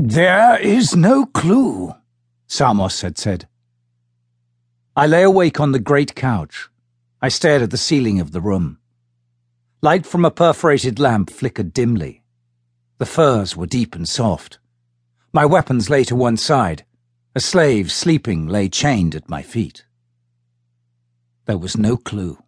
There 0.00 0.56
is 0.60 0.94
no 0.94 1.26
clue, 1.26 1.92
Samos 2.46 3.00
had 3.00 3.18
said. 3.18 3.48
I 4.94 5.08
lay 5.08 5.24
awake 5.24 5.58
on 5.58 5.72
the 5.72 5.80
great 5.80 6.14
couch. 6.14 6.68
I 7.20 7.28
stared 7.28 7.62
at 7.62 7.72
the 7.72 7.76
ceiling 7.76 8.20
of 8.20 8.30
the 8.30 8.40
room. 8.40 8.78
Light 9.82 10.06
from 10.06 10.24
a 10.24 10.30
perforated 10.30 11.00
lamp 11.00 11.30
flickered 11.30 11.72
dimly. 11.72 12.22
The 12.98 13.06
furs 13.06 13.56
were 13.56 13.66
deep 13.66 13.96
and 13.96 14.08
soft. 14.08 14.60
My 15.32 15.44
weapons 15.44 15.90
lay 15.90 16.04
to 16.04 16.14
one 16.14 16.36
side. 16.36 16.84
A 17.34 17.40
slave 17.40 17.90
sleeping 17.90 18.46
lay 18.46 18.68
chained 18.68 19.16
at 19.16 19.28
my 19.28 19.42
feet. 19.42 19.84
There 21.46 21.58
was 21.58 21.76
no 21.76 21.96
clue. 21.96 22.38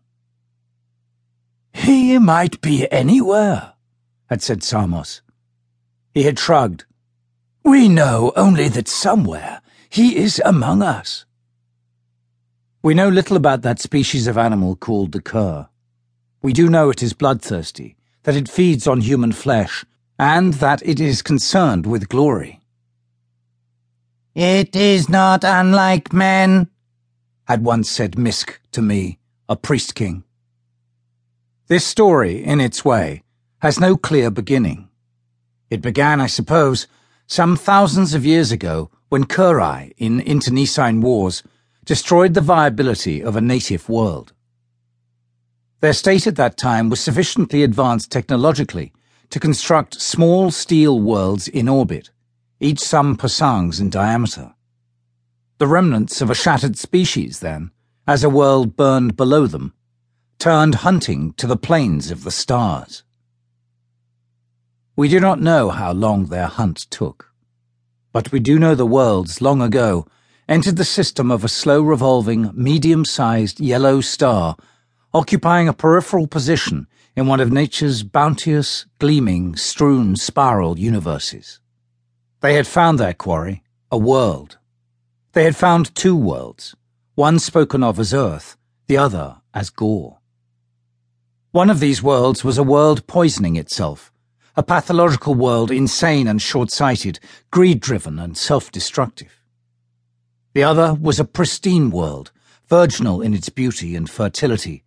He 1.72 2.16
might 2.20 2.60
be 2.60 2.88
anywhere, 2.92 3.72
had 4.26 4.40
said 4.40 4.62
Samos. 4.62 5.20
He 6.14 6.22
had 6.22 6.38
shrugged. 6.38 6.84
We 7.62 7.88
know 7.88 8.32
only 8.36 8.68
that 8.68 8.88
somewhere 8.88 9.60
he 9.88 10.16
is 10.16 10.40
among 10.44 10.82
us. 10.82 11.24
We 12.82 12.94
know 12.94 13.08
little 13.08 13.36
about 13.36 13.62
that 13.62 13.80
species 13.80 14.26
of 14.26 14.38
animal 14.38 14.76
called 14.76 15.12
the 15.12 15.20
Kur. 15.20 15.68
We 16.42 16.52
do 16.52 16.70
know 16.70 16.88
it 16.88 17.02
is 17.02 17.12
bloodthirsty, 17.12 17.96
that 18.22 18.36
it 18.36 18.48
feeds 18.48 18.86
on 18.86 19.02
human 19.02 19.32
flesh, 19.32 19.84
and 20.18 20.54
that 20.54 20.80
it 20.86 21.00
is 21.00 21.20
concerned 21.20 21.86
with 21.86 22.08
glory. 22.08 22.60
It 24.34 24.74
is 24.74 25.08
not 25.08 25.44
unlike 25.44 26.12
men, 26.12 26.70
had 27.44 27.64
once 27.64 27.90
said 27.90 28.12
Misk 28.12 28.58
to 28.72 28.80
me, 28.80 29.18
a 29.48 29.56
priest 29.56 29.94
king. 29.94 30.24
This 31.66 31.84
story, 31.84 32.42
in 32.42 32.60
its 32.60 32.84
way, 32.84 33.22
has 33.58 33.78
no 33.78 33.96
clear 33.96 34.30
beginning. 34.30 34.88
It 35.68 35.82
began, 35.82 36.20
I 36.20 36.26
suppose, 36.26 36.86
some 37.30 37.56
thousands 37.56 38.12
of 38.12 38.26
years 38.26 38.50
ago 38.50 38.90
when 39.08 39.22
Kurii, 39.22 39.92
in 39.98 40.18
internecine 40.18 41.00
wars, 41.00 41.44
destroyed 41.84 42.34
the 42.34 42.40
viability 42.40 43.22
of 43.22 43.36
a 43.36 43.40
native 43.40 43.88
world. 43.88 44.32
Their 45.78 45.92
state 45.92 46.26
at 46.26 46.34
that 46.34 46.56
time 46.56 46.90
was 46.90 46.98
sufficiently 46.98 47.62
advanced 47.62 48.10
technologically 48.10 48.92
to 49.30 49.38
construct 49.38 50.02
small 50.02 50.50
steel 50.50 50.98
worlds 50.98 51.46
in 51.46 51.68
orbit, 51.68 52.10
each 52.58 52.80
some 52.80 53.16
pasangs 53.16 53.80
in 53.80 53.90
diameter. 53.90 54.52
The 55.58 55.68
remnants 55.68 56.20
of 56.20 56.30
a 56.30 56.34
shattered 56.34 56.76
species, 56.76 57.38
then, 57.38 57.70
as 58.08 58.24
a 58.24 58.28
world 58.28 58.76
burned 58.76 59.16
below 59.16 59.46
them, 59.46 59.72
turned 60.40 60.76
hunting 60.86 61.34
to 61.34 61.46
the 61.46 61.56
plains 61.56 62.10
of 62.10 62.24
the 62.24 62.32
stars. 62.32 63.04
We 64.96 65.08
do 65.08 65.18
not 65.18 65.40
know 65.40 65.70
how 65.70 65.92
long 65.92 66.26
their 66.26 66.46
hunt 66.46 66.76
took, 66.90 67.29
but 68.12 68.32
we 68.32 68.40
do 68.40 68.58
know 68.58 68.74
the 68.74 68.86
worlds 68.86 69.40
long 69.40 69.62
ago 69.62 70.06
entered 70.48 70.76
the 70.76 70.84
system 70.84 71.30
of 71.30 71.44
a 71.44 71.48
slow 71.48 71.80
revolving, 71.80 72.50
medium 72.54 73.04
sized 73.04 73.60
yellow 73.60 74.00
star 74.00 74.56
occupying 75.14 75.68
a 75.68 75.72
peripheral 75.72 76.26
position 76.26 76.86
in 77.16 77.26
one 77.26 77.40
of 77.40 77.52
nature's 77.52 78.02
bounteous, 78.02 78.86
gleaming, 78.98 79.56
strewn 79.56 80.16
spiral 80.16 80.78
universes. 80.78 81.60
They 82.40 82.54
had 82.54 82.66
found 82.66 82.98
their 82.98 83.14
quarry, 83.14 83.62
a 83.90 83.98
world. 83.98 84.58
They 85.32 85.44
had 85.44 85.56
found 85.56 85.94
two 85.94 86.16
worlds, 86.16 86.74
one 87.14 87.38
spoken 87.38 87.82
of 87.82 87.98
as 87.98 88.14
Earth, 88.14 88.56
the 88.86 88.96
other 88.96 89.36
as 89.52 89.70
Gor. 89.70 90.18
One 91.50 91.70
of 91.70 91.80
these 91.80 92.02
worlds 92.02 92.44
was 92.44 92.58
a 92.58 92.62
world 92.62 93.06
poisoning 93.06 93.56
itself 93.56 94.12
a 94.56 94.62
pathological 94.62 95.34
world 95.34 95.70
insane 95.70 96.26
and 96.26 96.42
short-sighted, 96.42 97.20
greed-driven 97.50 98.18
and 98.18 98.36
self-destructive. 98.36 99.40
The 100.52 100.64
other 100.64 100.94
was 100.94 101.20
a 101.20 101.24
pristine 101.24 101.90
world, 101.90 102.32
virginal 102.68 103.22
in 103.22 103.34
its 103.34 103.48
beauty 103.48 103.94
and 103.96 104.10
fertility, 104.10 104.84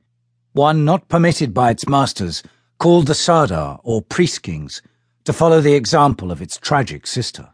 one 0.51 0.85
not 0.85 1.07
permitted 1.07 1.53
by 1.53 1.71
its 1.71 1.87
masters, 1.87 2.43
called 2.77 3.07
the 3.07 3.15
Sardar 3.15 3.79
or 3.83 4.01
Priest 4.01 4.43
Kings, 4.43 4.81
to 5.23 5.33
follow 5.33 5.61
the 5.61 5.73
example 5.73 6.31
of 6.31 6.41
its 6.41 6.57
tragic 6.57 7.07
sister. 7.07 7.49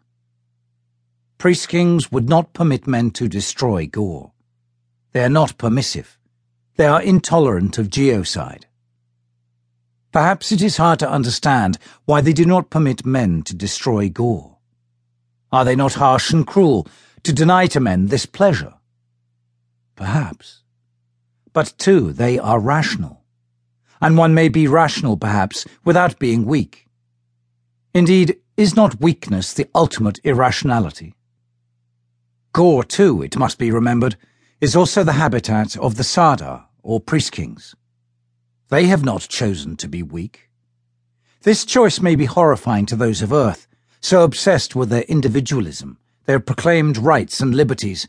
Priest 1.38 1.70
Kings 1.70 2.12
would 2.12 2.28
not 2.28 2.54
permit 2.54 2.88
men 2.88 3.12
to 3.12 3.30
destroy 3.30 3.88
Gor. 3.88 4.34
They 5.12 5.24
are 5.24 5.30
not 5.30 5.58
permissive. 5.58 6.18
They 6.76 6.86
are 6.88 7.02
intolerant 7.02 7.78
of 7.78 7.90
geocide. 7.90 8.66
Perhaps 10.12 10.52
it 10.52 10.62
is 10.62 10.78
hard 10.78 11.00
to 11.00 11.10
understand 11.10 11.78
why 12.06 12.22
they 12.22 12.34
do 12.34 12.46
not 12.46 12.72
permit 12.72 13.06
men 13.06 13.44
to 13.44 13.56
destroy 13.56 14.10
Gor. 14.10 14.58
Are 15.52 15.64
they 15.64 15.76
not 15.76 15.94
harsh 15.96 16.32
and 16.32 16.46
cruel 16.46 16.88
to 17.24 17.34
deny 17.34 17.68
to 17.68 17.80
men 17.80 18.08
this 18.08 18.26
pleasure? 18.26 18.74
Perhaps. 19.96 20.64
But 21.54 21.74
too, 21.78 22.14
they 22.14 22.40
are 22.40 22.60
rational. 22.60 23.24
And 24.02 24.18
one 24.18 24.34
may 24.34 24.50
be 24.50 24.68
rational, 24.68 25.18
perhaps, 25.18 25.66
without 25.84 26.20
being 26.20 26.46
weak. 26.46 26.88
Indeed, 27.94 28.38
is 28.56 28.76
not 28.76 29.02
weakness 29.02 29.54
the 29.54 29.68
ultimate 29.76 30.20
irrationality? 30.24 31.16
Gor, 32.54 32.84
too, 32.84 33.22
it 33.22 33.38
must 33.38 33.58
be 33.58 33.72
remembered, 33.72 34.16
is 34.62 34.76
also 34.76 35.04
the 35.04 35.14
habitat 35.14 35.78
of 35.78 35.96
the 35.96 36.04
Sardar, 36.04 36.66
or 36.82 37.00
priest 37.00 37.32
kings. 37.32 37.76
They 38.70 38.86
have 38.86 39.04
not 39.04 39.22
chosen 39.22 39.76
to 39.78 39.88
be 39.88 40.04
weak. 40.04 40.50
This 41.42 41.66
choice 41.66 42.00
may 42.00 42.16
be 42.16 42.26
horrifying 42.26 42.86
to 42.88 42.96
those 42.96 43.22
of 43.24 43.34
Earth, 43.34 43.68
so 44.00 44.24
obsessed 44.24 44.76
with 44.76 44.90
their 44.90 45.04
individualism, 45.04 45.98
their 46.26 46.40
proclaimed 46.40 46.98
rights 46.98 47.40
and 47.40 47.56
liberties, 47.56 48.08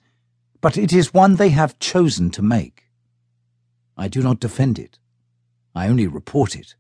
but 0.61 0.77
it 0.77 0.93
is 0.93 1.15
one 1.15 1.37
they 1.37 1.49
have 1.49 1.79
chosen 1.79 2.31
to 2.33 2.43
make. 2.43 2.85
I 3.97 4.09
do 4.09 4.23
not 4.23 4.39
defend 4.39 4.79
it. 4.79 4.99
I 5.75 5.89
only 5.89 6.07
report 6.07 6.55
it, 6.55 6.75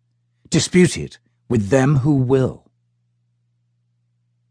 dispute 0.51 0.99
it 0.99 1.19
with 1.49 1.71
them 1.71 1.97
who 1.97 2.17
will. 2.17 2.70